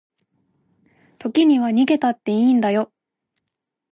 [1.19, 2.91] 時には逃げたっていいんだよ